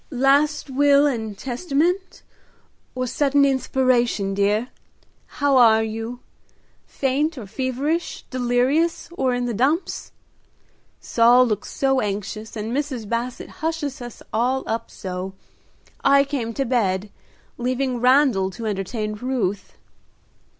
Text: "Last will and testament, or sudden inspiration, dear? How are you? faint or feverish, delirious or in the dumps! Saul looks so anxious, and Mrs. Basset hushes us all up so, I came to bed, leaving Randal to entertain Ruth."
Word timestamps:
"Last 0.09 0.71
will 0.71 1.05
and 1.05 1.37
testament, 1.37 2.23
or 2.95 3.05
sudden 3.05 3.45
inspiration, 3.45 4.33
dear? 4.33 4.69
How 5.37 5.57
are 5.57 5.83
you? 5.83 6.21
faint 6.87 7.37
or 7.37 7.45
feverish, 7.45 8.25
delirious 8.31 9.09
or 9.11 9.35
in 9.35 9.45
the 9.45 9.53
dumps! 9.53 10.11
Saul 10.99 11.45
looks 11.45 11.69
so 11.69 11.99
anxious, 12.01 12.55
and 12.55 12.75
Mrs. 12.75 13.07
Basset 13.07 13.49
hushes 13.61 14.01
us 14.01 14.23
all 14.33 14.63
up 14.65 14.89
so, 14.89 15.35
I 16.03 16.23
came 16.23 16.51
to 16.55 16.65
bed, 16.65 17.11
leaving 17.59 17.99
Randal 18.01 18.49
to 18.57 18.65
entertain 18.65 19.13
Ruth." 19.13 19.73